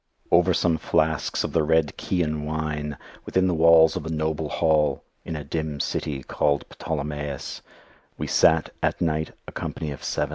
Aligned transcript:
Over 0.31 0.51
some 0.55 0.79
flasks 0.79 1.43
of 1.43 1.53
the 1.53 1.61
red 1.61 1.93
Chian 1.95 2.43
wine, 2.43 2.97
within 3.23 3.45
the 3.45 3.53
walls 3.53 3.95
of 3.95 4.03
a 4.03 4.09
noble 4.11 4.49
hall, 4.49 5.03
in 5.23 5.35
a 5.35 5.43
dim 5.43 5.79
city 5.79 6.23
called 6.23 6.65
Ptolemais, 6.79 7.61
we 8.17 8.25
sat, 8.25 8.71
at 8.81 8.99
night, 8.99 9.29
a 9.47 9.51
company 9.51 9.91
of 9.91 10.03
seven. 10.03 10.29